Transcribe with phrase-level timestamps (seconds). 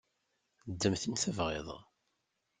[0.71, 1.67] Ddem tin tebɣiḍ.